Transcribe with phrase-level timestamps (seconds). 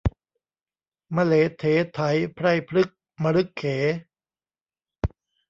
[1.15, 1.99] มะเหลไถ
[2.33, 2.89] ไพรพรึก
[3.23, 3.63] มะรึกเข